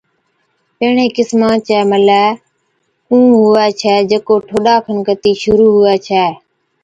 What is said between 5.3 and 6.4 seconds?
شرُوع هُوَي ڇَي